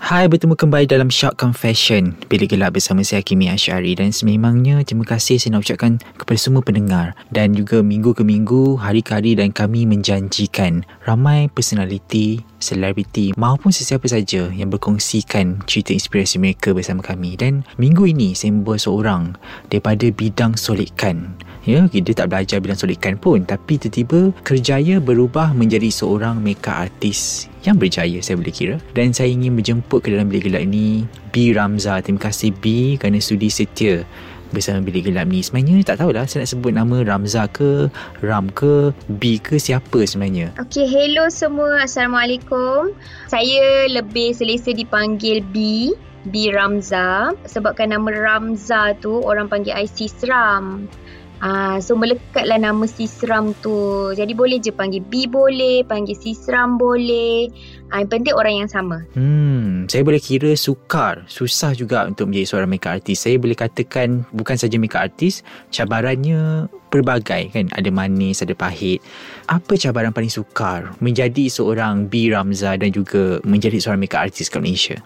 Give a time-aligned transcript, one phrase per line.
[0.00, 3.92] Hai, bertemu kembali dalam Shock Confession Bilik Gelap bersama saya Kimi Ashari.
[3.92, 7.12] Dan sememangnya terima kasih saya nak ucapkan kepada semua pendengar.
[7.28, 13.76] Dan juga minggu ke minggu, hari ke hari dan kami menjanjikan Ramai personaliti, selebriti maupun
[13.76, 17.36] sesiapa saja yang berkongsikan cerita inspirasi mereka bersama kami.
[17.36, 19.36] Dan minggu ini saya membawa seorang
[19.68, 21.36] daripada bidang solikan
[21.68, 27.50] Ya, dia tak belajar bidang solikan pun Tapi tiba-tiba kerjaya berubah menjadi seorang makeup artist
[27.60, 31.52] yang berjaya saya boleh kira dan saya ingin menjemput ke dalam bilik gelap ini B
[31.52, 34.00] Ramza terima kasih B kerana sudi setia
[34.50, 37.92] bersama bilik gelap ni sebenarnya tak tahulah saya nak sebut nama Ramza ke
[38.24, 41.84] Ram ke B ke siapa sebenarnya Okay, hello semua.
[41.84, 42.96] Assalamualaikum.
[43.28, 45.90] Saya lebih selesa dipanggil B.
[46.28, 47.32] B Ramza.
[47.48, 50.88] Sebabkan nama Ramza tu orang panggil I Sisram.
[51.40, 54.12] Ah, so melekatlah nama Sisram tu.
[54.12, 57.48] Jadi boleh je panggil B boleh, panggil Sisram boleh.
[57.88, 59.00] Ah, yang penting orang yang sama.
[59.16, 63.24] Hmm, saya boleh kira sukar, susah juga untuk menjadi seorang makeup artist.
[63.24, 65.40] Saya boleh katakan bukan saja makeup artist,
[65.72, 67.72] cabarannya pelbagai kan.
[67.72, 69.00] Ada manis, ada pahit.
[69.48, 74.60] Apa cabaran paling sukar menjadi seorang B Ramza dan juga menjadi seorang makeup artist kat
[74.60, 75.00] Malaysia?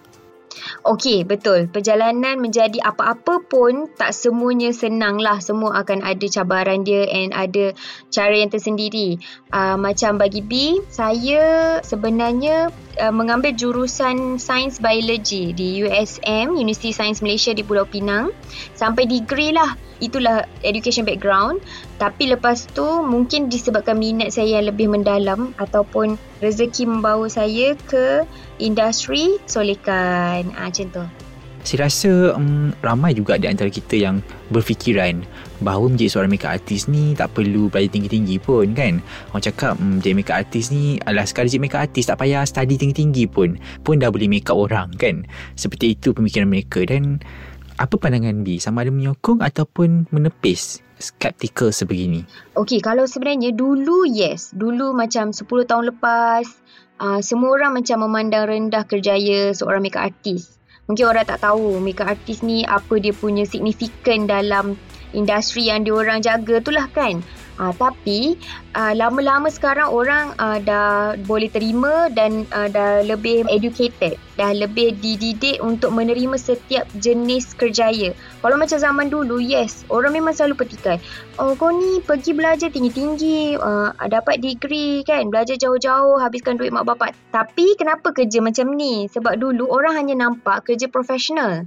[0.85, 1.67] Okey, betul.
[1.67, 5.41] Perjalanan menjadi apa-apa pun tak semuanya senang lah.
[5.43, 7.75] Semua akan ada cabaran dia and ada
[8.13, 9.19] cara yang tersendiri.
[9.51, 17.19] Uh, macam bagi B, saya sebenarnya uh, mengambil jurusan Sains Biologi di USM, University Sains
[17.19, 18.31] Malaysia di Pulau Pinang.
[18.75, 19.75] Sampai degree lah.
[20.03, 21.63] Itulah education background.
[21.95, 28.27] Tapi lepas tu mungkin disebabkan minat saya yang lebih mendalam ataupun rezeki membawa saya ke
[28.59, 30.51] industri solekan.
[30.55, 31.24] Ah, macam tu.
[31.65, 34.21] Saya rasa um, ramai juga di antara kita yang
[34.53, 35.25] berfikiran
[35.65, 39.01] bahawa menjadi seorang makeup artist ni tak perlu belajar tinggi-tinggi pun kan.
[39.33, 42.77] Orang cakap um, jadi makeup artist ni adalah sekali jadi makeup artist tak payah study
[42.77, 43.57] tinggi-tinggi pun.
[43.81, 45.25] Pun dah boleh makeup orang kan.
[45.57, 47.17] Seperti itu pemikiran mereka dan
[47.81, 48.61] apa pandangan B?
[48.61, 52.23] Sama ada menyokong ataupun menepis skeptikal sebegini?
[52.55, 54.53] Okey, kalau sebenarnya dulu yes.
[54.53, 56.45] Dulu macam 10 tahun lepas,
[57.01, 60.54] uh, semua orang macam memandang rendah kerjaya seorang makeup artist.
[60.85, 64.77] Mungkin orang tak tahu makeup artist ni apa dia punya signifikan dalam
[65.17, 67.25] industri yang diorang jaga tu lah kan.
[67.55, 68.35] Uh, tapi
[68.75, 74.19] uh, lama-lama sekarang orang uh, dah boleh terima dan uh, dah lebih educated.
[74.35, 78.11] Dah lebih dididik untuk menerima setiap jenis kerjaya.
[78.43, 80.99] Kalau macam zaman dulu, yes, orang memang selalu petikai.
[81.39, 86.83] Oh, kau ni pergi belajar tinggi-tinggi, uh, dapat degree kan, belajar jauh-jauh, habiskan duit mak
[86.83, 87.15] bapak.
[87.31, 89.07] Tapi kenapa kerja macam ni?
[89.07, 91.63] Sebab dulu orang hanya nampak kerja profesional.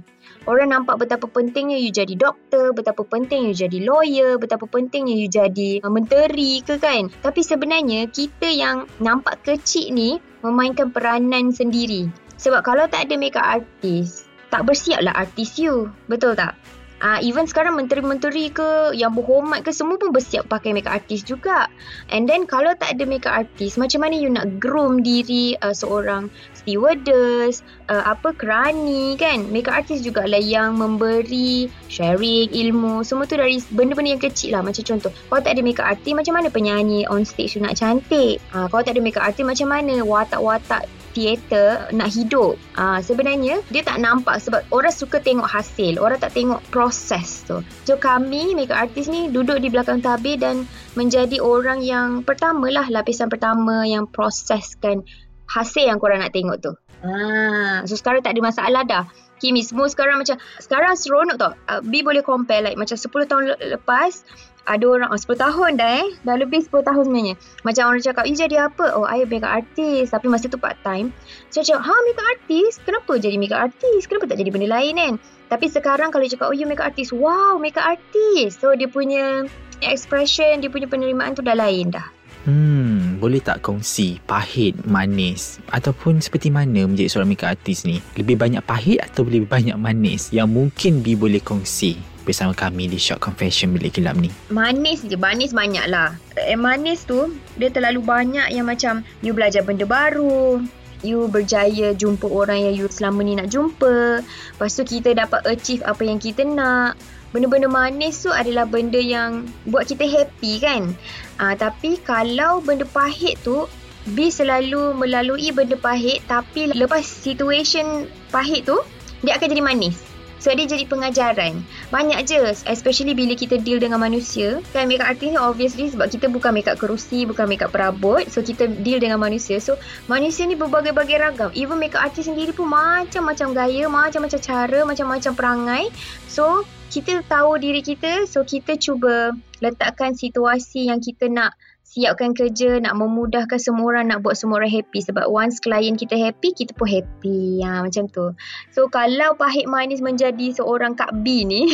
[0.47, 5.27] Orang nampak betapa pentingnya you jadi doktor, betapa penting you jadi lawyer, betapa pentingnya you
[5.27, 7.11] jadi uh, menteri ke kan.
[7.19, 12.07] Tapi sebenarnya kita yang nampak kecil ni memainkan peranan sendiri.
[12.39, 15.91] Sebab kalau tak ada makeup artist, tak bersiap lah artis you.
[16.07, 16.55] Betul tak?
[16.99, 21.71] Uh, even sekarang menteri-menteri ke yang berhormat ke semua pun bersiap pakai makeup artist juga.
[22.11, 26.27] And then kalau tak ada makeup artist, macam mana you nak groom diri uh, seorang
[26.59, 29.47] stewardess, uh, apa kerani kan?
[29.47, 33.07] Makeup artist jugalah yang memberi sharing ilmu.
[33.07, 34.61] Semua tu dari benda-benda yang kecil lah.
[34.61, 38.43] Macam contoh, kalau tak ada makeup artist, macam mana penyanyi on stage tu nak cantik?
[38.51, 42.55] Uh, kalau tak ada makeup artist, macam mana watak-watak teater nak hidup.
[42.77, 47.61] Ah sebenarnya dia tak nampak sebab orang suka tengok hasil, orang tak tengok proses tu.
[47.85, 53.27] So kami makeup artist ni duduk di belakang tabir dan menjadi orang yang pertamalah lapisan
[53.27, 55.03] pertama yang proseskan
[55.49, 56.71] hasil yang korang nak tengok tu.
[57.01, 59.05] Ah so sekarang tak ada masalah dah.
[59.39, 61.55] Kimi semua sekarang macam sekarang seronok tau.
[61.63, 64.27] Uh, B boleh compare like macam 10 tahun le- lepas
[64.69, 66.09] ada orang oh, 10 tahun dah eh.
[66.21, 67.35] Dah lebih 10 tahun sebenarnya.
[67.65, 71.09] Macam orang cakap, "You jadi apa?" "Oh, I makeup artist." Tapi masa tu part time.
[71.49, 72.85] So cakap, "Ha, makeup artist?
[72.85, 74.05] Kenapa jadi makeup artist?
[74.05, 75.13] Kenapa tak jadi benda lain kan?"
[75.49, 78.61] Tapi sekarang kalau cakap, "Oh, you makeup artist." Wow, makeup artist.
[78.61, 79.49] So dia punya
[79.81, 82.18] expression, dia punya penerimaan tu dah lain dah.
[82.49, 88.01] Hmm, boleh tak kongsi pahit, manis ataupun seperti mana menjadi seorang makeup artist ni?
[88.17, 92.97] Lebih banyak pahit atau lebih banyak manis yang mungkin Bi boleh kongsi bersama kami di
[92.97, 94.33] Short Confession Bilik Gelap ni?
[94.49, 96.17] Manis je, manis banyak lah.
[96.41, 100.57] Eh, manis tu, dia terlalu banyak yang macam you belajar benda baru,
[101.05, 104.25] you berjaya jumpa orang yang you selama ni nak jumpa.
[104.25, 106.97] Lepas tu kita dapat achieve apa yang kita nak.
[107.29, 110.97] Benda-benda manis tu adalah benda yang buat kita happy kan.
[111.37, 113.69] Uh, tapi kalau benda pahit tu,
[114.09, 118.81] B selalu melalui benda pahit tapi lepas situation pahit tu,
[119.21, 120.08] dia akan jadi manis.
[120.39, 121.61] So dia jadi pengajaran.
[121.91, 124.63] Banyak je Especially bila kita deal dengan manusia.
[124.71, 128.23] Kan makeup artist ni obviously Sebab kita bukan makeup kerusi Bukan makeup perabot.
[128.31, 129.59] So kita deal dengan manusia.
[129.59, 129.75] So
[130.07, 131.49] manusia ni berbagai-bagai ragam.
[131.53, 135.85] Even makeup artist sendiri pun Macam-macam gaya Macam-macam cara Macam-macam perangai.
[136.31, 138.23] So kita tahu diri kita.
[138.25, 141.51] So kita cuba Letakkan situasi yang kita nak
[141.89, 145.01] siapkan kerja, nak memudahkan semua orang, nak buat semua orang happy.
[145.01, 147.65] Sebab once klien kita happy, kita pun happy.
[147.65, 148.37] Ha, macam tu.
[148.69, 151.65] So, kalau pahit manis menjadi seorang Kak B ni,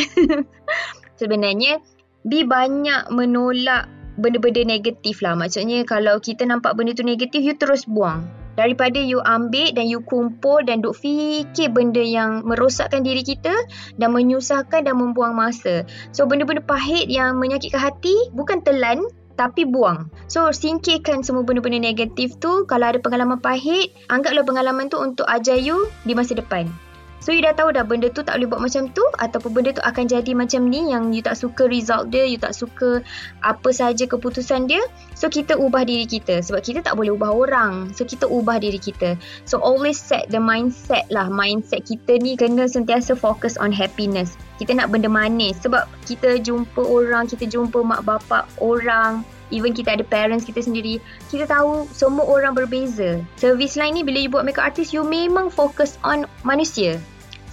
[1.19, 1.83] sebenarnya
[2.23, 5.35] B banyak menolak benda-benda negatif lah.
[5.35, 8.23] Maksudnya, kalau kita nampak benda tu negatif, you terus buang.
[8.55, 13.51] Daripada you ambil dan you kumpul dan duk fikir benda yang merosakkan diri kita
[13.99, 15.83] dan menyusahkan dan membuang masa.
[16.15, 19.03] So, benda-benda pahit yang menyakitkan hati bukan telan
[19.35, 20.09] tapi buang.
[20.31, 22.63] So singkirkan semua benda-benda negatif tu.
[22.65, 26.84] Kalau ada pengalaman pahit, anggaplah pengalaman tu untuk ajar you di masa depan.
[27.25, 29.81] So you dah tahu dah benda tu tak boleh buat macam tu ataupun benda tu
[29.81, 33.01] akan jadi macam ni yang you tak suka result dia, you tak suka
[33.41, 34.85] apa saja keputusan dia.
[35.17, 37.89] So kita ubah diri kita sebab kita tak boleh ubah orang.
[37.97, 39.17] So kita ubah diri kita.
[39.49, 41.25] So always set the mindset lah.
[41.25, 44.37] Mindset kita ni kena sentiasa fokus on happiness.
[44.61, 49.93] Kita nak benda manis sebab kita jumpa orang, kita jumpa mak bapak orang, Even kita
[49.93, 50.97] ada parents kita sendiri
[51.29, 55.53] Kita tahu semua orang berbeza Service line ni bila you buat makeup artist You memang
[55.53, 56.97] fokus on manusia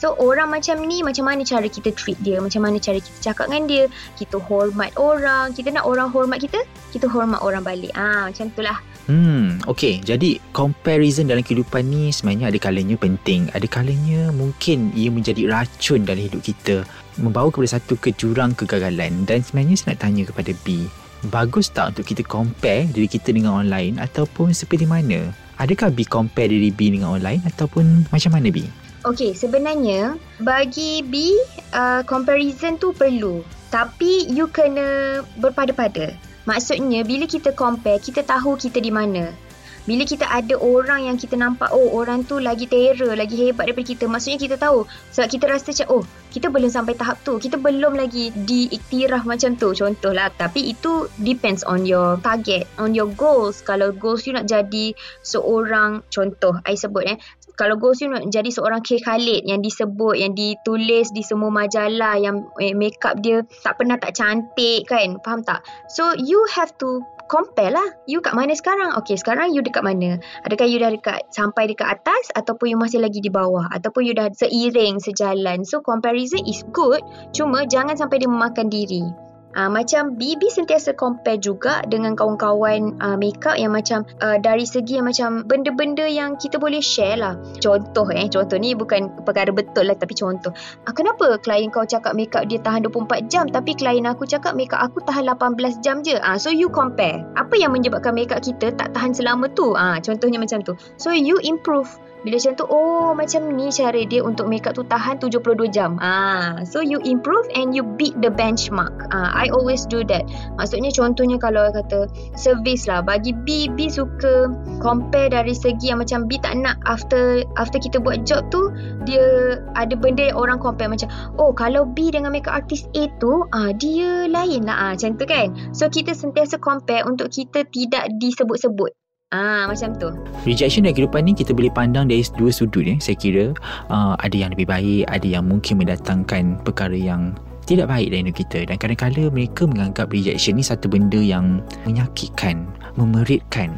[0.03, 3.47] So orang macam ni macam mana cara kita treat dia, macam mana cara kita cakap
[3.47, 3.85] dengan dia,
[4.19, 6.59] kita hormat orang, kita nak orang hormat kita,
[6.91, 7.95] kita hormat orang balik.
[7.95, 8.83] Ah macam itulah.
[9.07, 10.03] Hmm, okay.
[10.03, 16.03] Jadi comparison dalam kehidupan ni sebenarnya ada kalanya penting, ada kalanya mungkin ia menjadi racun
[16.03, 16.83] dalam hidup kita,
[17.23, 20.83] membawa kepada satu kejurang kegagalan dan sebenarnya saya nak tanya kepada B,
[21.31, 25.31] bagus tak untuk kita compare diri kita dengan online ataupun seperti mana?
[25.63, 28.82] Adakah B compare diri B dengan online ataupun macam mana B?
[29.03, 31.35] Okay, sebenarnya bagi B,
[31.75, 33.43] uh, comparison tu perlu.
[33.75, 36.15] Tapi you kena berpada-pada.
[36.47, 39.35] Maksudnya bila kita compare, kita tahu kita di mana.
[39.83, 43.91] Bila kita ada orang yang kita nampak, oh orang tu lagi terror, lagi hebat daripada
[43.91, 44.05] kita.
[44.07, 44.87] Maksudnya kita tahu.
[45.11, 47.43] Sebab kita rasa macam, oh kita belum sampai tahap tu.
[47.43, 49.75] Kita belum lagi diiktiraf macam tu.
[49.75, 50.31] Contohlah.
[50.39, 53.59] Tapi itu depends on your target, on your goals.
[53.67, 54.95] Kalau goals you nak jadi
[55.27, 57.19] seorang, contoh, I sebut eh,
[57.57, 62.49] kalau goals you jadi seorang K Khalid yang disebut yang ditulis di semua majalah yang
[62.59, 65.21] eh, makeup dia tak pernah tak cantik kan?
[65.21, 65.61] Faham tak?
[65.93, 67.89] So you have to compare lah.
[68.09, 68.93] You kat mana sekarang?
[69.05, 70.21] Okay sekarang you dekat mana?
[70.45, 73.69] Adakah you dah dekat sampai dekat atas ataupun you masih lagi di bawah?
[73.73, 75.65] Ataupun you dah seiring sejalan?
[75.65, 77.01] So comparison is good.
[77.33, 83.17] Cuma jangan sampai dia memakan diri Uh, macam BB sentiasa compare juga dengan kawan-kawan uh,
[83.21, 87.37] makeup yang macam uh, dari segi yang macam benda-benda yang kita boleh share lah.
[87.61, 90.53] Contoh eh, contoh ni bukan perkara betul lah tapi contoh.
[90.89, 94.81] Uh, kenapa klien kau cakap makeup dia tahan 24 jam tapi klien aku cakap makeup
[94.81, 96.17] aku tahan 18 jam je.
[96.21, 97.21] Uh, so you compare.
[97.37, 99.77] Apa yang menyebabkan makeup kita tak tahan selama tu?
[99.77, 100.73] Uh, contohnya macam tu.
[100.97, 101.89] So you improve.
[102.23, 105.99] Bila macam tu, oh macam ni cara dia untuk makeup tu tahan 72 jam.
[105.99, 108.95] Ah, so you improve and you beat the benchmark.
[109.11, 110.23] Ah, I always do that.
[110.55, 112.07] Maksudnya contohnya kalau kata
[112.39, 117.43] service lah, bagi B, B suka compare dari segi yang macam B tak nak after
[117.59, 118.71] after kita buat job tu,
[119.03, 121.11] dia ada benda yang orang compare macam,
[121.43, 124.79] oh kalau B dengan makeup artist A tu, ah, dia lain lah.
[124.79, 125.51] Ah, macam tu kan.
[125.75, 129.02] So kita sentiasa compare untuk kita tidak disebut-sebut.
[129.33, 130.13] Ah macam tu.
[130.45, 133.01] Rejection dalam kehidupan ni kita boleh pandang dari dua sudut ya.
[133.01, 133.57] Saya kira
[133.89, 137.33] uh, ada yang lebih baik, ada yang mungkin mendatangkan perkara yang
[137.65, 142.69] tidak baik dalam hidup kita dan kadang-kadang mereka menganggap rejection ni satu benda yang menyakitkan,
[143.01, 143.73] memeritkan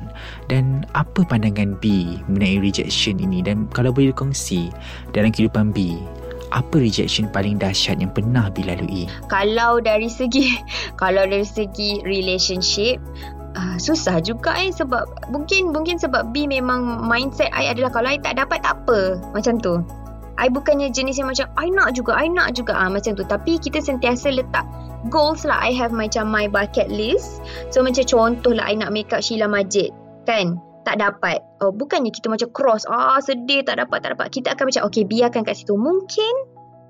[0.51, 4.73] dan apa pandangan B mengenai rejection ini dan kalau boleh dikongsi
[5.13, 6.01] dalam kehidupan B
[6.55, 9.11] apa rejection paling dahsyat yang pernah B lalui?
[9.27, 10.55] Kalau dari segi
[11.03, 12.99] kalau dari segi relationship
[13.55, 18.19] Uh, susah juga eh sebab mungkin mungkin sebab B memang mindset I adalah kalau I
[18.19, 19.79] tak dapat tak apa macam tu.
[20.35, 23.23] I bukannya jenis yang macam I nak juga, I nak juga ah macam tu.
[23.23, 24.67] Tapi kita sentiasa letak
[25.07, 25.63] goals lah.
[25.63, 27.39] I have macam my bucket list.
[27.71, 29.95] So macam contoh lah I nak make up Sheila Majid.
[30.27, 30.59] Kan?
[30.83, 31.39] Tak dapat.
[31.63, 32.83] Oh, bukannya kita macam cross.
[32.91, 34.35] Ah sedih tak dapat, tak dapat.
[34.35, 35.79] Kita akan macam okay biarkan kat situ.
[35.79, 36.35] Mungkin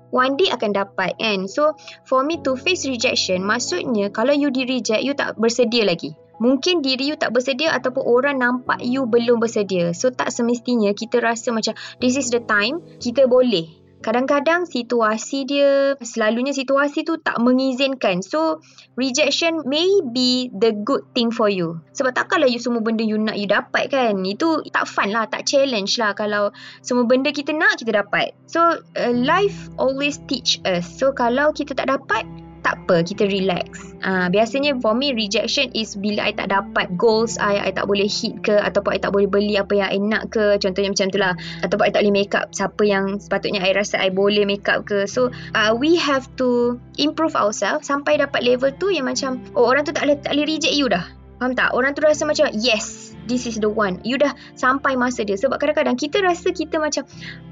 [0.09, 1.45] one day akan dapat kan.
[1.45, 1.77] So
[2.09, 6.17] for me to face rejection maksudnya kalau you di reject you tak bersedia lagi.
[6.39, 9.95] Mungkin diri you tak bersedia ataupun orang nampak you belum bersedia.
[9.95, 13.85] So tak semestinya kita rasa macam this is the time kita boleh.
[14.05, 18.21] Kadang-kadang situasi dia, selalunya situasi tu tak mengizinkan.
[18.21, 18.61] So,
[18.93, 21.81] rejection may be the good thing for you.
[21.97, 24.21] Sebab takkanlah you semua benda you nak you dapat kan.
[24.21, 26.53] Itu tak fun lah, tak challenge lah kalau
[26.85, 28.37] semua benda kita nak kita dapat.
[28.45, 30.85] So, uh, life always teach us.
[30.85, 32.29] So, kalau kita tak dapat,
[32.65, 37.37] tak apa kita relax uh, biasanya for me rejection is bila I tak dapat goals
[37.37, 40.33] I I tak boleh hit ke ataupun I tak boleh beli apa yang I nak
[40.33, 43.77] ke contohnya macam tu lah ataupun I tak boleh make up siapa yang sepatutnya I
[43.77, 48.41] rasa I boleh make up ke so uh, we have to improve ourselves sampai dapat
[48.41, 51.05] level tu yang macam oh orang tu tak boleh tak boleh reject you dah
[51.35, 51.75] Faham tak?
[51.75, 53.99] Orang tu rasa macam yes, this is the one.
[54.07, 55.35] You dah sampai masa dia.
[55.35, 57.03] Sebab kadang-kadang kita rasa kita macam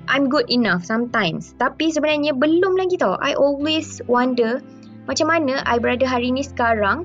[0.07, 1.51] I'm good enough sometimes.
[1.59, 3.19] Tapi sebenarnya belum lagi tau.
[3.19, 4.63] I always wonder
[5.03, 7.03] macam mana I berada hari ni sekarang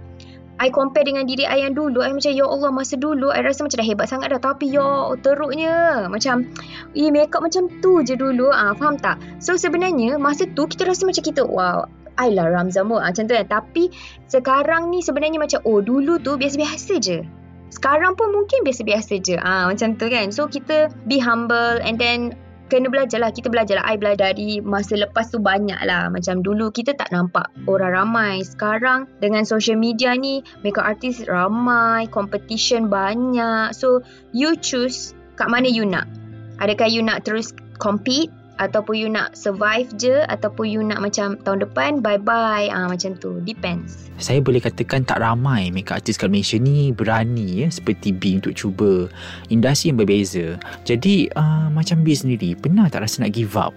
[0.58, 3.62] I compare dengan diri I yang dulu I macam ya Allah masa dulu I rasa
[3.62, 6.06] macam dah hebat sangat dah Tapi ya teruknya.
[6.10, 6.50] Macam
[6.98, 8.50] Eh makeup macam tu je dulu.
[8.50, 9.22] Ah, Faham tak?
[9.38, 11.86] So sebenarnya Masa tu kita rasa macam kita Wow
[12.18, 13.46] I lah Ramzamu ah, Macam tu kan.
[13.46, 13.94] Tapi
[14.26, 17.22] sekarang ni sebenarnya macam Oh dulu tu biasa-biasa je.
[17.70, 19.38] Sekarang pun mungkin biasa-biasa je.
[19.38, 20.34] Ah, Macam tu kan.
[20.34, 22.34] So kita be humble And then
[22.68, 23.34] kena belajar lah.
[23.34, 23.86] Kita belajar lah.
[23.88, 26.12] I belajar dari masa lepas tu banyak lah.
[26.12, 28.44] Macam dulu kita tak nampak orang ramai.
[28.46, 33.74] Sekarang dengan social media ni, makeup artist ramai, competition banyak.
[33.74, 36.06] So, you choose kat mana you nak.
[36.62, 41.64] Adakah you nak terus compete ataupun you nak survive je ataupun you nak macam tahun
[41.64, 43.38] depan bye bye ah macam tu.
[43.42, 44.10] Depends.
[44.18, 48.54] Saya boleh katakan tak ramai makeup artist kat Malaysia ni berani ya seperti B untuk
[48.58, 49.06] cuba
[49.48, 50.58] industri yang berbeza.
[50.84, 53.72] Jadi uh, macam B sendiri pernah tak rasa nak give up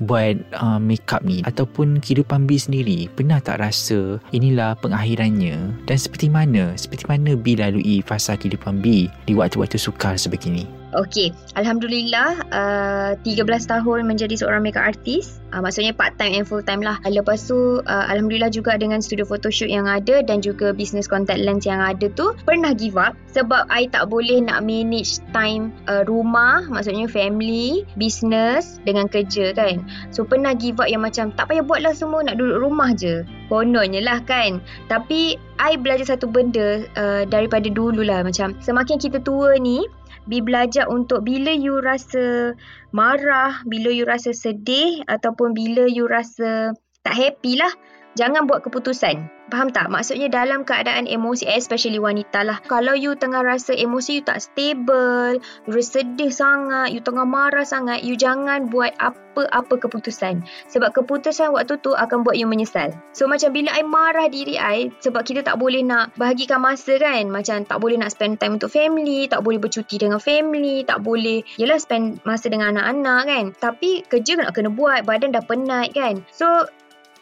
[0.00, 1.44] buat uh, makeup ni?
[1.44, 5.60] Ataupun kehidupan B sendiri pernah tak rasa inilah pengakhirannya?
[5.84, 11.30] Dan seperti mana seperti mana B lalui fasa kehidupan B di waktu-waktu sukar sebegini Okay,
[11.54, 16.82] Alhamdulillah uh, 13 tahun menjadi seorang makeup artist uh, Maksudnya part time and full time
[16.82, 16.98] lah.
[17.06, 21.62] Lepas tu uh, Alhamdulillah juga dengan studio photoshoot yang ada Dan juga business contact lens
[21.62, 26.66] yang ada tu Pernah give up Sebab I tak boleh nak manage time uh, rumah
[26.66, 29.86] Maksudnya family, business dengan kerja kan.
[30.10, 33.22] So pernah give up yang macam Tak payah buat lah semua nak duduk rumah je.
[33.46, 34.58] Kononnya lah kan.
[34.90, 38.26] Tapi I belajar satu benda uh, daripada dulu lah.
[38.26, 39.86] Macam semakin kita tua ni
[40.28, 42.52] Be belajar untuk bila you rasa
[42.92, 47.72] marah, bila you rasa sedih ataupun bila you rasa tak happy lah,
[48.20, 49.39] jangan buat keputusan.
[49.50, 49.90] Faham tak?
[49.90, 52.62] Maksudnya dalam keadaan emosi, especially wanita lah.
[52.70, 57.66] Kalau you tengah rasa emosi you tak stable, you rasa sedih sangat, you tengah marah
[57.66, 60.46] sangat, you jangan buat apa-apa keputusan.
[60.70, 62.94] Sebab keputusan waktu tu akan buat you menyesal.
[63.10, 67.26] So macam bila I marah diri I, sebab kita tak boleh nak bahagikan masa kan.
[67.26, 71.42] Macam tak boleh nak spend time untuk family, tak boleh bercuti dengan family, tak boleh,
[71.58, 73.44] yelah spend masa dengan anak-anak kan.
[73.58, 76.22] Tapi kerja nak kena buat, badan dah penat kan.
[76.30, 76.70] So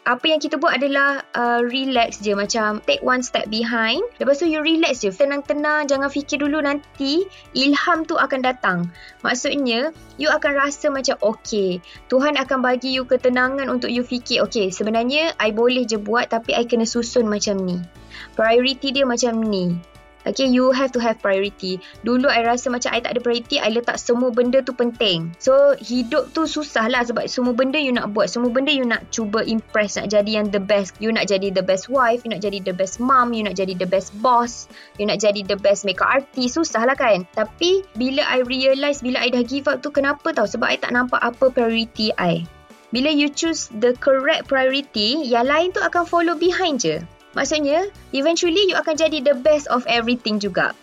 [0.07, 2.35] apa yang kita buat adalah uh, relax je.
[2.37, 3.99] Macam take one step behind.
[4.19, 5.11] Lepas tu you relax je.
[5.11, 5.87] Tenang-tenang.
[5.89, 7.27] Jangan fikir dulu nanti
[7.57, 8.87] ilham tu akan datang.
[9.25, 11.79] Maksudnya you akan rasa macam okay
[12.11, 16.51] Tuhan akan bagi you ketenangan untuk you fikir okay sebenarnya I boleh je buat tapi
[16.51, 17.79] I kena susun macam ni
[18.35, 19.79] priority dia macam ni
[20.27, 21.79] Okay, you have to have priority.
[22.03, 25.31] Dulu I rasa macam I tak ada priority, I letak semua benda tu penting.
[25.39, 28.27] So, hidup tu susah lah sebab semua benda you nak buat.
[28.27, 30.99] Semua benda you nak cuba impress, nak jadi yang the best.
[30.99, 33.79] You nak jadi the best wife, you nak jadi the best mom, you nak jadi
[33.79, 34.67] the best boss,
[34.99, 36.59] you nak jadi the best makeup artist.
[36.59, 37.23] Susah lah kan?
[37.31, 40.43] Tapi, bila I realise, bila I dah give up tu, kenapa tau?
[40.43, 42.43] Sebab I tak nampak apa priority I.
[42.89, 46.99] Bila you choose the correct priority, yang lain tu akan follow behind je.
[47.37, 50.73] Maksudnya, eventually you akan jadi the best of everything juga.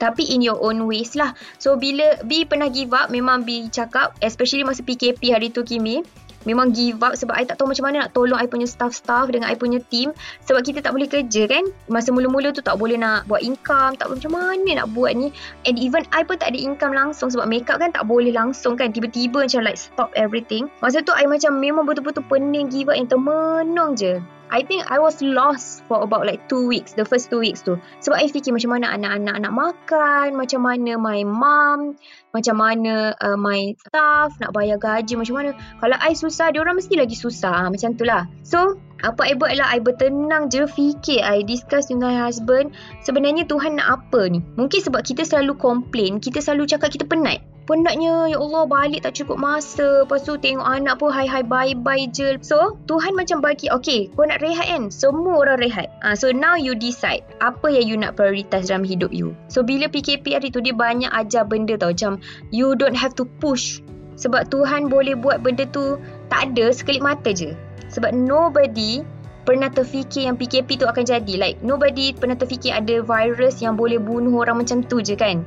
[0.00, 1.36] Tapi in your own ways lah.
[1.60, 6.00] So, bila B pernah give up, memang B cakap, especially masa PKP hari tu Kimi,
[6.48, 9.52] memang give up sebab I tak tahu macam mana nak tolong I punya staff-staff dengan
[9.52, 10.16] I punya team
[10.48, 11.68] sebab kita tak boleh kerja kan?
[11.92, 15.28] Masa mula-mula tu tak boleh nak buat income tak boleh macam mana nak buat ni.
[15.68, 18.96] And even I pun tak ada income langsung sebab makeup kan tak boleh langsung kan?
[18.96, 20.72] Tiba-tiba macam like stop everything.
[20.80, 24.16] Masa tu I macam memang betul-betul pening give up yang termenung je
[24.50, 27.78] I think I was lost for about like two weeks, the first two weeks tu.
[28.02, 31.94] Sebab I fikir macam mana anak-anak nak makan, macam mana my mom,
[32.34, 35.50] macam mana uh, my staff nak bayar gaji, macam mana.
[35.78, 37.66] Kalau I susah, dia orang mesti lagi susah.
[37.66, 38.26] Ha, macam tu lah.
[38.42, 43.80] So, apa I buat lah, I bertenang je fikir, I discuss dengan husband, sebenarnya Tuhan
[43.80, 44.44] nak apa ni?
[44.60, 47.40] Mungkin sebab kita selalu complain, kita selalu cakap kita penat.
[47.70, 50.02] Penatnya ya Allah balik tak cukup masa.
[50.02, 52.34] Lepas tu tengok anak pun hai hai bye bye je.
[52.42, 54.90] So Tuhan macam bagi okay kau nak rehat kan?
[54.90, 55.86] Semua orang rehat.
[56.02, 59.38] Uh, so now you decide apa yang you nak prioritas dalam hidup you.
[59.46, 62.18] So bila PKP hari tu dia banyak ajar benda tau macam
[62.50, 63.78] you don't have to push.
[64.18, 65.94] Sebab Tuhan boleh buat benda tu
[66.26, 67.54] tak ada sekelip mata je
[67.90, 69.02] sebab nobody
[69.50, 71.34] pernah terfikir yang PKP tu akan jadi.
[71.34, 75.42] Like nobody pernah terfikir ada virus yang boleh bunuh orang macam tu je kan?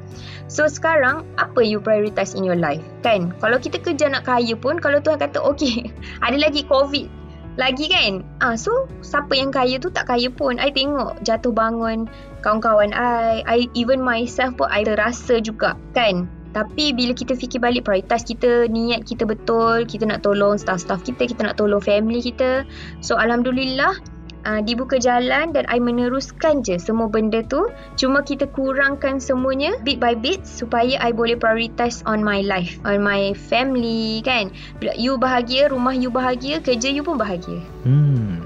[0.52, 3.32] So sekarang apa you prioritize in your life kan?
[3.40, 5.88] Kalau kita kerja nak kaya pun kalau Tuhan kata okay
[6.20, 7.08] ada lagi covid
[7.54, 8.26] lagi kan?
[8.42, 10.58] Ah so siapa yang kaya tu tak kaya pun.
[10.58, 12.10] I tengok jatuh bangun
[12.44, 17.90] kawan-kawan I I even myself pun I terasa juga kan tapi bila kita fikir balik
[17.90, 22.62] prioritas kita, niat kita betul, kita nak tolong staff-staff kita, kita nak tolong family kita.
[23.02, 23.98] So Alhamdulillah,
[24.46, 27.68] uh, dibuka jalan dan I meneruskan je semua benda tu.
[27.98, 33.02] Cuma kita kurangkan semuanya bit by bit supaya I boleh prioritize on my life, on
[33.02, 34.54] my family kan.
[34.78, 37.60] Bila you bahagia, rumah you bahagia, kerja you pun bahagia.
[37.88, 38.46] Hmm.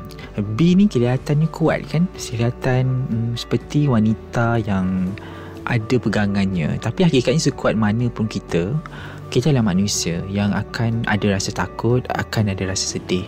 [0.55, 2.05] B ni kelihatannya kuat kan?
[2.13, 5.11] Kelihatan hmm, seperti wanita yang
[5.67, 6.79] ada pegangannya.
[6.79, 8.74] Tapi hakikatnya sekuat mana pun kita
[9.27, 13.27] kita adalah manusia yang akan ada rasa takut akan ada rasa sedih.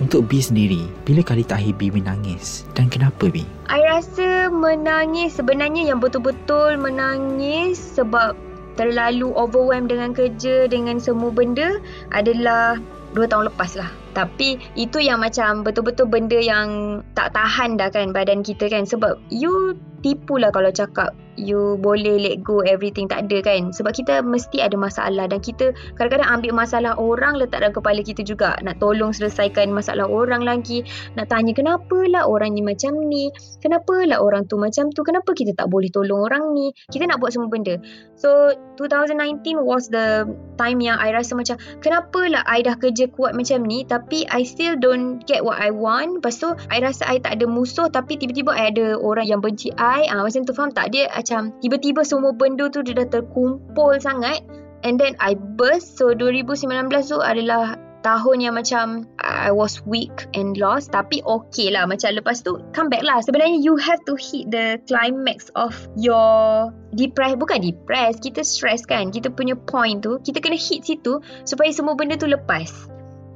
[0.00, 3.44] Untuk B sendiri bila kali terakhir B menangis dan kenapa B?
[3.68, 8.32] I rasa menangis sebenarnya yang betul-betul menangis sebab
[8.80, 11.76] terlalu overwhelmed dengan kerja dengan semua benda
[12.16, 12.80] adalah
[13.12, 18.10] dua tahun lepas lah tapi itu yang macam betul-betul benda yang tak tahan dah kan
[18.10, 18.86] badan kita kan.
[18.86, 23.72] Sebab you tipu lah kalau cakap you boleh let go everything tak ada kan.
[23.72, 28.20] Sebab kita mesti ada masalah dan kita kadang-kadang ambil masalah orang letak dalam kepala kita
[28.24, 28.56] juga.
[28.60, 30.84] Nak tolong selesaikan masalah orang lagi
[31.16, 33.32] nak tanya kenapa lah orang ni macam ni
[33.64, 36.72] kenapa lah orang tu macam tu kenapa kita tak boleh tolong orang ni.
[36.92, 37.80] Kita nak buat semua benda.
[38.16, 43.32] So 2019 was the time yang I rasa macam kenapa lah I dah kerja kuat
[43.32, 43.99] macam ni tapi
[44.30, 46.20] I still don't get what I want.
[46.20, 47.88] Lepas tu I rasa I tak ada musuh.
[47.90, 50.08] Tapi tiba-tiba I ada orang yang benci I.
[50.08, 50.92] Ah macam tu faham tak?
[50.94, 54.44] Dia macam tiba-tiba semua benda tu dia dah terkumpul sangat.
[54.80, 56.00] And then I burst.
[56.00, 60.92] So 2019 tu adalah tahun yang macam I was weak and lost.
[60.92, 63.20] Tapi okay lah macam lepas tu come back lah.
[63.20, 69.12] Sebenarnya you have to hit the climax of your depress bukan depress kita stress kan.
[69.12, 72.88] Kita punya point tu kita kena hit situ supaya semua benda tu lepas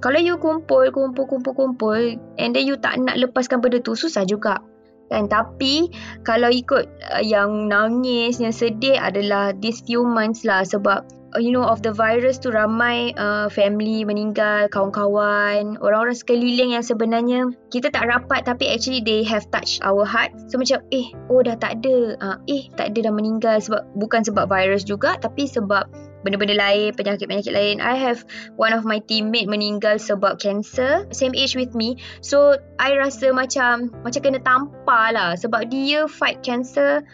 [0.05, 1.97] kalau you kumpul kumpul kumpul kumpul
[2.37, 4.61] and then you tak nak lepaskan benda tu susah juga.
[5.09, 5.89] Kan tapi
[6.29, 11.49] kalau ikut uh, yang nangis yang sedih adalah these few months lah sebab uh, you
[11.49, 17.89] know of the virus tu ramai uh, family meninggal kawan-kawan orang-orang sekeliling yang sebenarnya kita
[17.89, 20.37] tak rapat tapi actually they have touched our heart.
[20.53, 24.21] So macam eh oh dah tak ada uh, eh tak ada dah meninggal sebab bukan
[24.21, 25.89] sebab virus juga tapi sebab
[26.25, 27.77] benda-benda lain, penyakit-penyakit lain.
[27.85, 28.25] I have
[28.57, 32.01] one of my teammate meninggal sebab cancer, same age with me.
[32.25, 37.05] So, I rasa macam macam kena tampar lah sebab dia fight cancer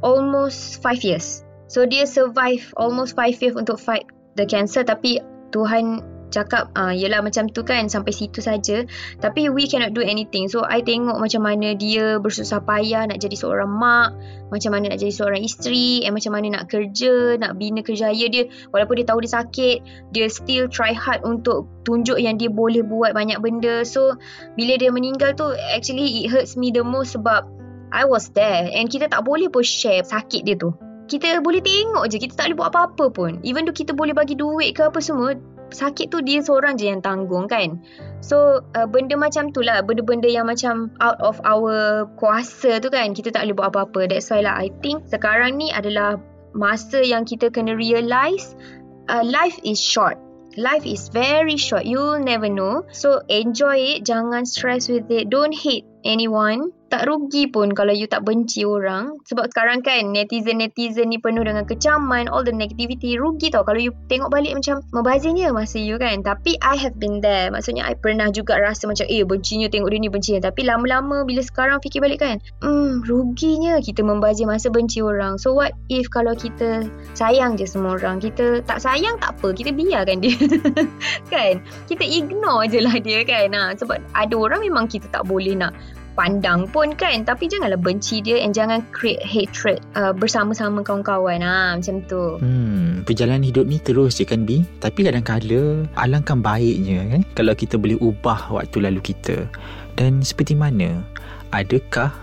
[0.00, 1.42] almost 5 years.
[1.66, 4.06] So, dia survive almost 5 years untuk fight
[4.38, 5.18] the cancer tapi
[5.50, 8.86] Tuhan cakap ah yalah macam tu kan sampai situ saja.
[9.18, 10.46] Tapi we cannot do anything.
[10.48, 14.14] So i tengok macam mana dia bersusah payah nak jadi seorang mak
[14.50, 18.48] macam mana nak jadi seorang isteri and macam mana nak kerja nak bina kerjaya dia.
[18.70, 19.76] Walaupun dia tahu dia sakit
[20.14, 23.82] dia still try hard untuk tunjuk yang dia boleh buat banyak benda.
[23.82, 24.16] So
[24.54, 27.46] bila dia meninggal tu actually it hurts me the most sebab
[27.90, 28.70] I was there.
[28.70, 30.70] And kita tak boleh pun share sakit dia tu.
[31.10, 33.42] Kita boleh tengok je kita tak boleh buat apa-apa pun.
[33.42, 35.34] Even tu kita boleh bagi duit ke apa semua
[35.72, 37.80] sakit tu dia seorang je yang tanggung kan.
[38.20, 39.80] So uh, benda macam tu lah.
[39.82, 43.14] Benda-benda yang macam out of our kuasa tu kan.
[43.16, 44.10] Kita tak boleh buat apa-apa.
[44.10, 46.20] That's why lah I think sekarang ni adalah
[46.52, 48.54] masa yang kita kena realise
[49.08, 50.18] uh, life is short.
[50.58, 51.86] Life is very short.
[51.86, 52.82] You'll never know.
[52.90, 53.98] So enjoy it.
[54.02, 55.30] Jangan stress with it.
[55.30, 56.74] Don't hate anyone.
[56.90, 59.16] Tak rugi pun kalau you tak benci orang.
[59.30, 63.14] Sebab sekarang kan netizen-netizen ni penuh dengan kecaman, all the negativity.
[63.14, 66.26] Rugi tau kalau you tengok balik macam membazirnya masa you kan.
[66.26, 67.48] Tapi I have been there.
[67.54, 70.40] Maksudnya I pernah juga rasa macam eh bencinya tengok dia ni bencinya.
[70.50, 72.42] Tapi lama-lama bila sekarang fikir balik kan.
[72.60, 75.38] Hmm ruginya kita membazir masa benci orang.
[75.38, 78.18] So what if kalau kita sayang je semua orang.
[78.18, 79.54] Kita tak sayang tak apa.
[79.54, 80.34] Kita biarkan dia.
[81.32, 81.62] kan?
[81.86, 83.54] Kita ignore je lah dia kan.
[83.54, 85.72] Ha, sebab ada orang memang kita tak boleh nak
[86.14, 91.40] pandang pun kan tapi janganlah benci dia and jangan create hatred uh, bersama-sama kawan-kawan.
[91.40, 92.38] Ha, macam tu.
[92.42, 94.62] Hmm, perjalanan hidup ni terus je kan Bi?
[94.82, 99.46] Tapi kadang-kadang alangkah baiknya kan Kalau kita boleh ubah waktu lalu kita.
[99.94, 101.02] Dan seperti mana?
[101.50, 102.14] Adakah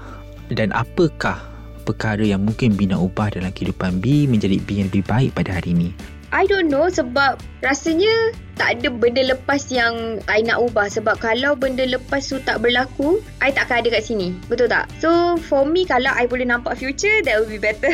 [0.51, 1.43] dan apakah
[1.83, 5.75] perkara yang mungkin nak ubah dalam kehidupan Bi Menjadi Bi yang lebih baik pada hari
[5.75, 5.91] ini
[6.35, 10.89] I don't know sebab rasanya tak ada benda lepas yang I nak ubah.
[10.89, 14.33] Sebab kalau benda lepas tu tak berlaku I takkan ada kat sini.
[14.49, 14.89] Betul tak?
[14.97, 17.93] So for me kalau I boleh nampak future that would be better.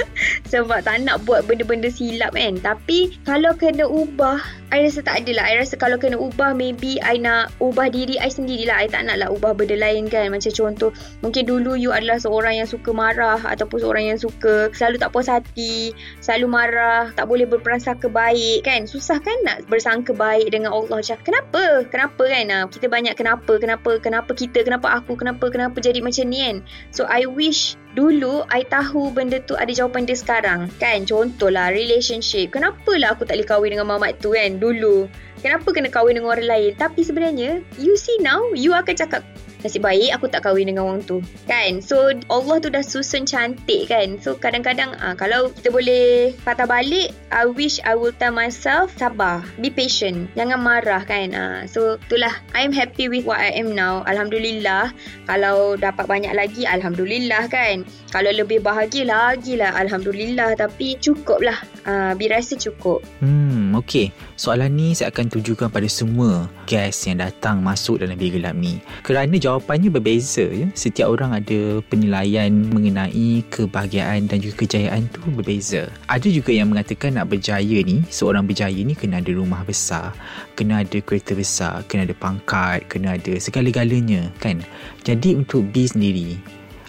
[0.54, 2.62] Sebab tak nak buat benda-benda silap kan?
[2.62, 4.38] Tapi kalau kena ubah
[4.70, 5.44] I rasa tak ada lah.
[5.50, 8.86] I rasa kalau kena ubah maybe I nak ubah diri I sendirilah.
[8.86, 10.30] I tak nak lah ubah benda lain kan?
[10.30, 10.94] Macam contoh
[11.26, 15.26] mungkin dulu you adalah seorang yang suka marah ataupun seorang yang suka selalu tak puas
[15.26, 15.90] hati
[16.22, 21.04] selalu marah tak boleh berprasangka baik kan susah kan nak bersangka baik dengan Allah?
[21.04, 21.84] Macam kenapa?
[21.92, 22.48] Kenapa kan?
[22.48, 26.64] Ha, kita banyak kenapa kenapa kenapa kita kenapa aku kenapa kenapa jadi macam ni kan?
[26.88, 30.72] So I wish dulu I tahu benda tu ada jawapan dia sekarang.
[30.80, 31.04] Kan?
[31.04, 32.56] Contohlah relationship.
[32.56, 34.56] Kenapa lah aku tak boleh kahwin dengan mamat tu kan?
[34.56, 35.04] Dulu.
[35.44, 36.72] Kenapa kena kahwin dengan orang lain?
[36.72, 39.20] Tapi sebenarnya you see now you akan cakap
[39.64, 41.24] nasib baik aku tak kahwin dengan orang tu.
[41.48, 41.80] Kan?
[41.80, 44.20] So Allah tu dah susun cantik kan?
[44.20, 49.40] So kadang-kadang uh, kalau kita boleh patah balik I wish I will tell myself sabar
[49.56, 50.28] be patient.
[50.36, 51.32] Jangan marah kan?
[51.32, 52.36] Uh, so itulah.
[52.52, 54.04] I'm happy with what I am now.
[54.04, 54.92] Alhamdulillah.
[55.24, 57.88] Kalau dapat banyak lagi Alhamdulillah kan?
[58.12, 60.60] Kalau lebih bahagia lagi lah Alhamdulillah.
[60.60, 61.56] Tapi cukup lah
[61.88, 63.00] uh, Bi rasa cukup.
[63.24, 64.14] Hmm, okey.
[64.34, 68.78] Soalan ni saya akan tujukan pada semua guest yang datang masuk dalam Bilik Gelap ni.
[69.02, 70.66] Kerana jawapannya berbeza ya.
[70.74, 75.90] Setiap orang ada penilaian mengenai kebahagiaan dan juga kejayaan tu berbeza.
[76.06, 80.14] Ada juga yang mengatakan nak berjaya ni, seorang berjaya ni kena ada rumah besar,
[80.54, 84.62] kena ada kereta besar, kena ada pangkat, kena ada segala-galanya kan.
[85.02, 86.38] Jadi untuk B sendiri,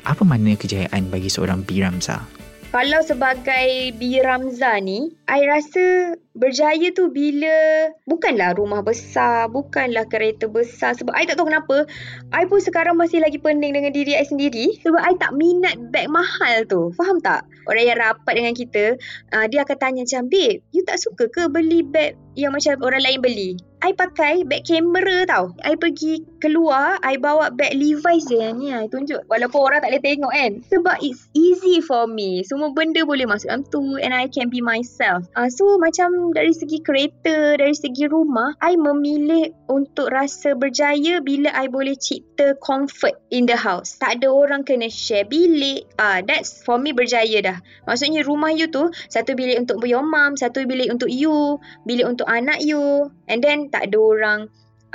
[0.05, 2.34] apa makna kejayaan bagi seorang B Ramza?
[2.75, 10.51] Kalau sebagai B Ramza ni, I rasa berjaya tu bila bukanlah rumah besar, bukanlah kereta
[10.51, 11.87] besar sebab I tak tahu kenapa
[12.35, 16.11] I pun sekarang masih lagi pening dengan diri I sendiri sebab I tak minat beg
[16.11, 16.91] mahal tu.
[16.99, 17.47] Faham tak?
[17.71, 18.99] Orang yang rapat dengan kita,
[19.31, 23.07] uh, dia akan tanya macam, "Babe, you tak suka ke beli beg yang macam orang
[23.07, 25.57] lain beli?" I pakai beg kamera tau.
[25.65, 29.25] I pergi keluar, I bawa beg Levi's je ni I tunjuk.
[29.25, 30.51] Walaupun orang tak boleh tengok kan.
[30.69, 32.45] Sebab it's easy for me.
[32.45, 35.23] Semua benda boleh masuk dalam tu and I can be myself.
[35.33, 41.55] Uh, so macam dari segi kereta, dari segi rumah, I memilih untuk rasa berjaya bila
[41.55, 43.95] I boleh cipta comfort in the house.
[43.95, 45.87] Tak ada orang kena share bilik.
[45.95, 47.57] Ah, uh, that's for me berjaya dah.
[47.87, 51.57] Maksudnya rumah you tu satu bilik untuk your mom, satu bilik untuk you,
[51.87, 54.39] bilik untuk anak you and then tak ada orang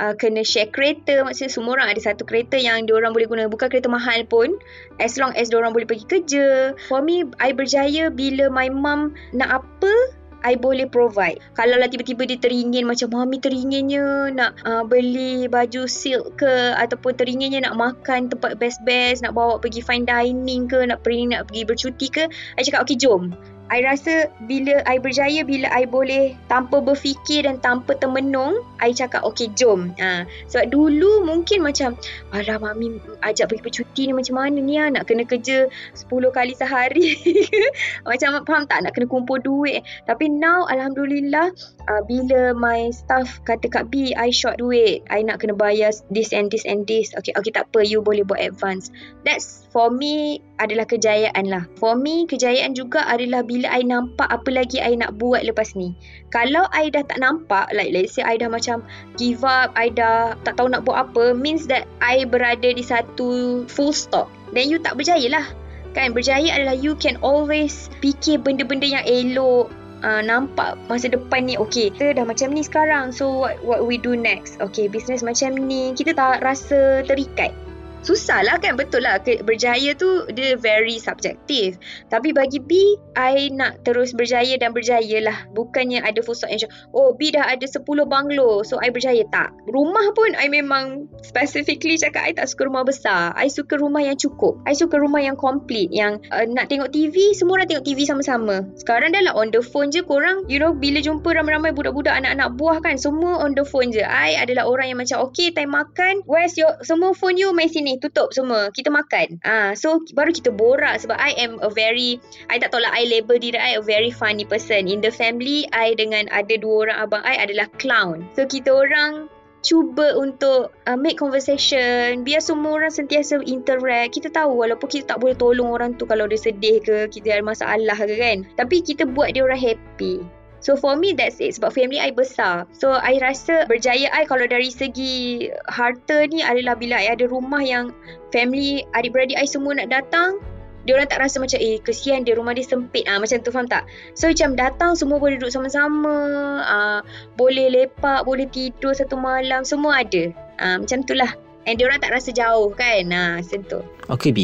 [0.01, 3.69] uh, kena share kereta maksudnya semua orang ada satu kereta yang diorang boleh guna bukan
[3.69, 4.57] kereta mahal pun
[4.97, 9.61] as long as diorang boleh pergi kerja for me I berjaya bila my mom nak
[9.61, 9.93] apa
[10.41, 11.37] I boleh provide.
[11.53, 17.13] Kalau lah tiba-tiba dia teringin macam mami teringinnya nak uh, beli baju silk ke ataupun
[17.13, 21.61] teringinnya nak makan tempat best-best, nak bawa pergi fine dining ke, nak pergi nak pergi
[21.61, 22.23] bercuti ke,
[22.57, 23.37] I cakap okey jom.
[23.71, 29.23] I rasa bila I berjaya, bila I boleh tanpa berfikir dan tanpa termenung, I cakap
[29.23, 29.95] okay jom.
[29.95, 30.27] Ha.
[30.51, 31.95] Sebab dulu mungkin macam,
[32.35, 36.03] alah mami ajak pergi bercuti ni macam mana ni lah, nak kena kerja 10
[36.35, 37.15] kali sehari.
[38.11, 39.87] macam faham tak nak kena kumpul duit.
[40.03, 41.55] Tapi now Alhamdulillah,
[41.87, 45.07] uh, bila my staff kata Kak B, I short duit.
[45.07, 47.15] I nak kena bayar this and this and this.
[47.15, 48.91] Okay, okay tak apa, you boleh buat advance.
[49.23, 51.63] That's for me adalah kejayaan lah.
[51.79, 55.95] For me, kejayaan juga adalah bila I nampak apa lagi I nak buat lepas ni.
[56.29, 58.83] Kalau I dah tak nampak, like let's say I dah macam
[59.15, 63.63] give up, I dah tak tahu nak buat apa, means that I berada di satu
[63.71, 64.27] full stop.
[64.51, 65.47] Then you tak berjaya lah.
[65.95, 71.53] Kan, berjaya adalah you can always fikir benda-benda yang elok, Uh, nampak masa depan ni
[71.61, 75.53] okay kita dah macam ni sekarang so what what we do next okay business macam
[75.53, 77.53] ni kita tak rasa terikat
[78.01, 79.21] susah lah kan betul lah.
[79.21, 81.77] Berjaya tu dia very subjektif
[82.09, 86.49] tapi bagi B I nak terus berjaya dan berjaya lah bukannya ada full stop
[86.91, 89.23] oh B dah ada 10 banglo so I berjaya.
[89.29, 89.53] Tak.
[89.69, 93.31] Rumah pun I memang specifically cakap I tak suka rumah besar.
[93.37, 94.57] I suka rumah yang cukup.
[94.65, 98.65] I suka rumah yang complete yang uh, nak tengok TV semua orang tengok TV sama-sama.
[98.75, 102.57] Sekarang dah lah on the phone je korang you know bila jumpa ramai-ramai budak-budak anak-anak
[102.57, 104.01] buah kan semua on the phone je.
[104.01, 106.25] I adalah orang yang macam okay time makan.
[106.25, 108.69] Where's your semua phone you main sini tutup semua.
[108.71, 109.41] Kita makan.
[109.43, 113.09] Ah so baru kita borak sebab I am a very I tak tahu lah I
[113.09, 114.87] label diri I a very funny person.
[114.87, 118.29] In the family I dengan ada dua orang abang I adalah clown.
[118.37, 119.27] So kita orang
[119.61, 122.25] cuba untuk uh, make conversation.
[122.25, 124.17] Biar semua orang sentiasa interact.
[124.17, 127.45] Kita tahu walaupun kita tak boleh tolong orang tu kalau dia sedih ke kita ada
[127.45, 128.37] masalah ke kan.
[128.57, 132.69] Tapi kita buat dia orang happy So for me that's it sebab family I besar.
[132.69, 137.65] So I rasa berjaya I kalau dari segi harta ni adalah bila I ada rumah
[137.65, 137.89] yang
[138.29, 140.37] family adik-beradik I semua nak datang.
[140.81, 143.69] Dia orang tak rasa macam eh kesian dia rumah dia sempit ah macam tu faham
[143.69, 143.85] tak?
[144.17, 146.17] So macam datang semua boleh duduk sama-sama,
[146.65, 146.99] ah
[147.37, 150.33] boleh lepak, boleh tidur satu malam, semua ada.
[150.57, 151.29] Ah macam itulah.
[151.69, 153.05] And dia orang tak rasa jauh kan?
[153.05, 153.79] Nah macam tu.
[154.09, 154.39] Okay B.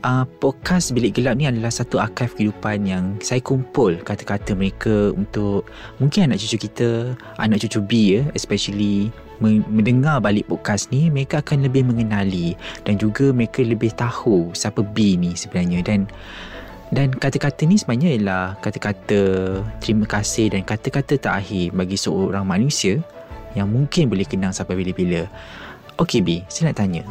[0.00, 5.68] Uh, Podcast Bilik Gelap ni adalah satu archive kehidupan yang Saya kumpul kata-kata mereka untuk
[6.00, 9.12] Mungkin anak cucu kita Anak cucu B ya Especially
[9.44, 15.20] mendengar balik podcast ni Mereka akan lebih mengenali Dan juga mereka lebih tahu Siapa B
[15.20, 15.84] ni sebenarnya.
[15.84, 16.08] Dan
[16.90, 19.22] dan kata-kata ni sebenarnya ialah kata-kata
[19.78, 22.98] terima kasih dan kata-kata terakhir bagi seorang manusia
[23.54, 25.30] yang mungkin boleh kenang sampai bila-bila.
[26.00, 27.04] Okey B, saya nak tanya.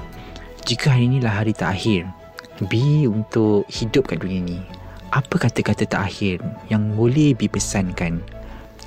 [0.65, 2.09] Jika hari inilah hari terakhir
[2.65, 4.57] B untuk hidup kat dunia ni,
[5.13, 6.41] apa kata-kata terakhir
[6.73, 8.17] yang boleh B pesankan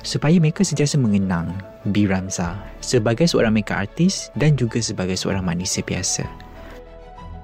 [0.03, 1.55] supaya mereka sentiasa mengenang
[1.87, 6.27] B Ramza sebagai seorang makeup artist dan juga sebagai seorang manusia biasa?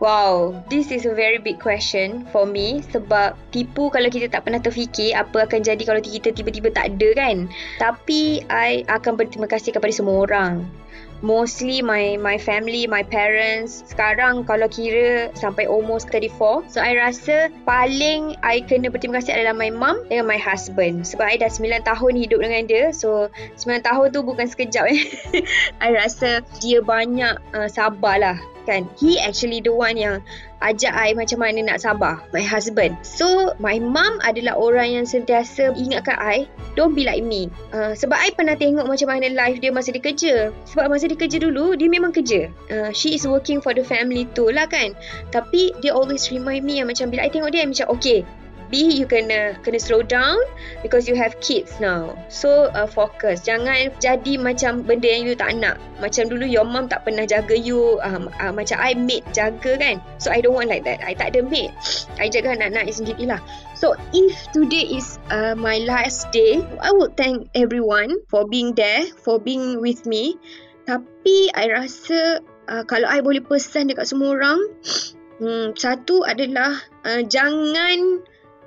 [0.03, 4.59] Wow, this is a very big question for me sebab tipu kalau kita tak pernah
[4.59, 7.47] terfikir apa akan jadi kalau kita tiba-tiba tak ada kan.
[7.79, 10.67] Tapi I akan berterima kasih kepada semua orang
[11.21, 13.83] mostly my my family, my parents.
[13.87, 16.71] Sekarang kalau kira sampai almost 34.
[16.71, 21.03] So I rasa paling I kena berterima kasih adalah my mum dengan my husband.
[21.03, 22.91] Sebab I dah 9 tahun hidup dengan dia.
[22.95, 23.27] So
[23.59, 25.01] 9 tahun tu bukan sekejap eh.
[25.85, 28.87] I rasa dia banyak uh, sabarlah kan.
[29.01, 30.21] He actually the one yang
[30.59, 32.23] ajak I macam mana nak sabar.
[32.35, 32.99] My husband.
[33.01, 37.47] So, my mum adalah orang yang sentiasa ingatkan I, don't be like me.
[37.71, 40.51] Uh, sebab I pernah tengok macam mana life dia masa dia kerja.
[40.67, 42.51] Sebab masa dia kerja dulu, dia memang kerja.
[42.67, 44.91] Uh, she is working for the family tu lah kan.
[45.31, 48.27] Tapi, dia always remind me yang macam bila I tengok dia, I macam, okay,
[48.69, 50.37] B you kena kena slow down
[50.85, 52.13] because you have kids now.
[52.29, 53.41] So uh, fokus.
[53.41, 55.81] Jangan jadi macam benda yang you tak nak.
[55.97, 59.97] Macam dulu your mom tak pernah jaga you um, uh, macam I maid jaga kan.
[60.21, 61.01] So I don't want like that.
[61.01, 61.73] I tak ada maid.
[62.21, 63.41] I jaga anak-anak sendirilah.
[63.73, 69.07] So if today is uh, my last day, I would thank everyone for being there,
[69.23, 70.37] for being with me.
[70.85, 74.59] Tapi I rasa uh, kalau I boleh pesan dekat semua orang,
[75.39, 76.75] hmm, satu adalah
[77.07, 78.21] uh, jangan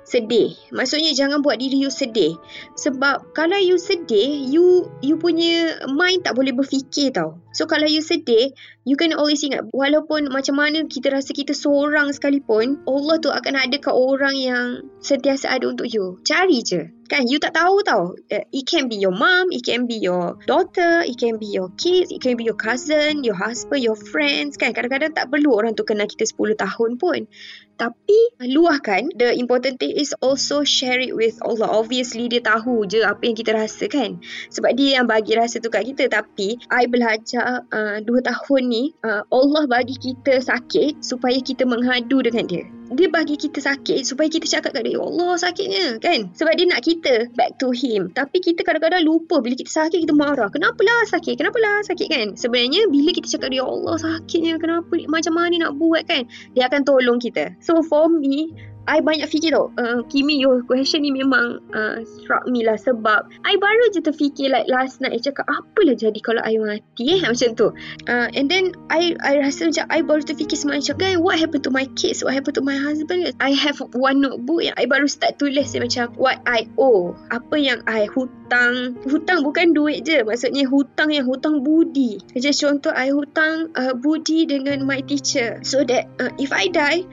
[0.07, 0.55] sedih.
[0.71, 2.39] Maksudnya jangan buat diri you sedih.
[2.79, 7.43] Sebab kalau you sedih, you you punya mind tak boleh berfikir tau.
[7.51, 8.55] So kalau you sedih,
[8.87, 13.53] you can always ingat walaupun macam mana kita rasa kita seorang sekalipun, Allah tu akan
[13.59, 14.65] ada adakan orang yang
[15.01, 16.21] sentiasa ada untuk you.
[16.21, 16.93] Cari je.
[17.13, 18.17] Kan you tak tahu tau.
[18.33, 21.69] Uh, it can be your mom, it can be your daughter, it can be your
[21.77, 24.73] kids, it can be your cousin, your husband, your friends kan.
[24.73, 27.29] Kadang-kadang tak perlu orang tu kenal kita 10 tahun pun.
[27.73, 33.01] Tapi luahkan The important thing is also share it with Allah Obviously dia tahu je
[33.01, 34.21] apa yang kita rasa kan
[34.53, 38.93] Sebab dia yang bagi rasa tu kat kita Tapi I belajar uh, 2 tahun ni
[39.01, 42.63] uh, Allah bagi kita sakit Supaya kita menghadu dengan dia
[42.93, 46.29] dia bagi kita sakit supaya kita cakap kat dia Allah sakitnya kan?
[46.33, 48.13] Sebab dia nak kita back to him.
[48.13, 50.49] Tapi kita kadang-kadang lupa bila kita sakit kita marah.
[50.49, 51.33] Kenapalah sakit?
[51.37, 52.07] Kenapalah sakit?
[52.07, 52.27] kan?
[52.37, 56.05] Sebenarnya bila kita cakap dia Allah sakitnya kenapa macam mana nak buat?
[56.05, 56.29] kan?
[56.53, 57.57] Dia akan tolong kita.
[57.59, 59.71] So for me I banyak fikir tau.
[59.79, 64.51] Uh, Kimi your question ni memang uh, Struck me lah Sebab I baru je terfikir
[64.51, 67.15] Like last night I cakap Apalah jadi kalau I mati?
[67.15, 67.71] Eh Macam tu.
[68.11, 71.71] Uh, And then I I rasa macam I baru terfikir semacam Guy what happened to
[71.71, 72.27] my kids?
[72.27, 73.31] What happened to my husband?
[73.39, 77.15] I have one notebook Yang I baru start tulis Macam what I owe.
[77.31, 78.99] Apa yang I hutang.
[79.07, 80.27] Hutang bukan duit je.
[80.27, 82.19] Maksudnya hutang yang hutang budi.
[82.35, 85.63] Macam contoh I hutang uh, budi Dengan my teacher.
[85.63, 87.07] So that uh, If I die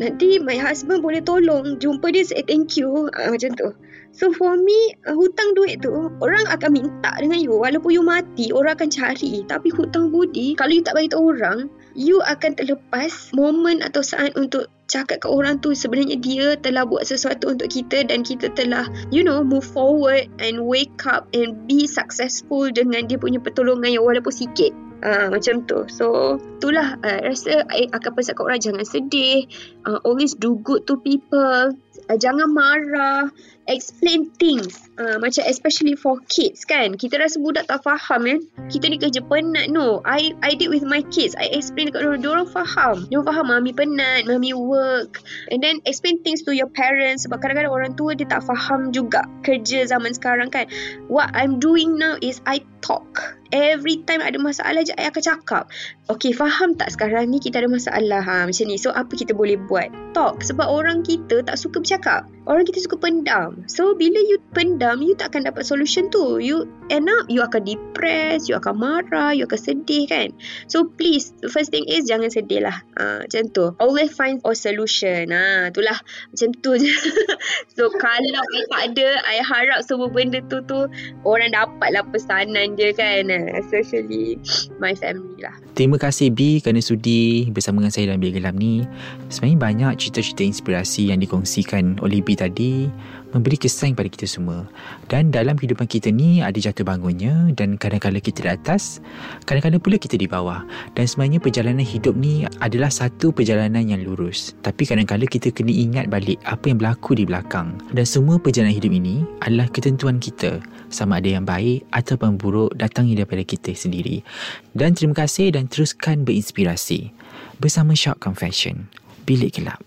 [0.00, 3.68] Nanti my husband boleh tolong Jumpa dia say thank you uh, Macam tu.
[4.16, 5.92] So for me uh, Hutang duit tu
[6.24, 7.52] Orang akan minta dengan you.
[7.52, 9.44] Walaupun you mati Orang akan cari.
[9.44, 14.34] Tapi hutang budi Kalau you tak bagi tahu orang you akan terlepas momen atau saat
[14.38, 18.86] untuk cakap ke orang tu sebenarnya dia telah buat sesuatu untuk kita dan kita telah
[19.14, 24.02] you know move forward and wake up and be successful dengan dia punya pertolongan yang
[24.02, 25.88] walaupun sikit Uh, macam tu.
[25.88, 28.60] So Itulah uh, Rasa I akan pesan kat orang.
[28.60, 29.48] Jangan sedih.
[29.88, 31.72] Uh, Always do good to people.
[32.08, 33.32] Uh, Jangan marah
[33.70, 36.98] Explain things uh, Macam especially for kids kan.
[36.98, 40.02] Kita rasa budak tak faham kan Kita ni kerja penat No.
[40.02, 41.38] I I did with my kids.
[41.38, 45.22] I explain dekat orang Diorang faham Diorang faham Mami penat Mami work.
[45.54, 49.22] And then explain things to your parents Sebab kadang-kadang orang tua Dia tak faham juga
[49.46, 50.66] Kerja zaman sekarang kan.
[51.06, 53.38] What I'm doing now is I talk.
[53.50, 55.64] Every time ada masalah je I akan cakap.
[56.10, 58.22] Okay faham tak sekarang ni Kita ada masalah?
[58.22, 58.74] Ha, Macam ni.
[58.74, 59.90] So apa kita boleh buat?
[60.10, 60.42] Talk.
[60.42, 62.26] Sebab orang kita tak suka bercakap.
[62.50, 66.38] Orang kita suka pendam So bila you pendam You tak akan dapat solution tu.
[66.40, 70.32] You end up You akan depressed You akan marah You akan sedih kan?
[70.70, 72.80] So please First thing is Jangan sedih lah.
[72.96, 73.74] Ha, Macam tu.
[73.82, 75.34] Always find a solution.
[75.34, 75.98] Ha, Itulah.
[76.32, 76.92] Macam tu je.
[77.76, 80.88] So kalau I tak ada I harap semua benda tu tu
[81.24, 83.28] Orang dapat lah pesanan je kan?
[83.56, 84.36] Especially
[84.78, 85.54] my family lah.
[85.74, 88.84] Terima kasih B kerana sudi bersama dengan saya dalam Bilik Gelap ni.
[89.32, 92.90] Sebenarnya banyak cerita-cerita inspirasi yang dikongsikan oleh B tadi
[93.32, 94.66] memberi kesan kepada kita semua.
[95.06, 98.98] Dan dalam kehidupan kita ni ada jatuh bangunnya dan kadang-kadang kita di atas,
[99.46, 100.62] kadang-kadang pula kita di bawah.
[100.94, 104.54] Dan sebenarnya perjalanan hidup ni adalah satu perjalanan yang lurus.
[104.62, 107.78] Tapi kadang-kadang kita kena ingat balik apa yang berlaku di belakang.
[107.94, 113.22] Dan semua perjalanan hidup ini adalah ketentuan kita sama ada yang baik ataupun buruk datangnya
[113.22, 114.26] daripada kita sendiri.
[114.74, 117.14] Dan terima kasih dan teruskan berinspirasi
[117.62, 118.90] bersama Shock Confession.
[119.24, 119.78] Bilik Gelap.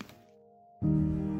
[0.83, 1.32] thank you